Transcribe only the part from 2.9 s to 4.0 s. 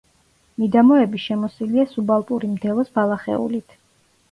ბალახეულით.